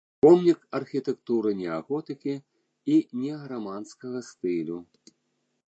[0.25, 2.33] Помнік архітэктуры неаготыкі
[2.95, 4.83] і неараманскага стылю.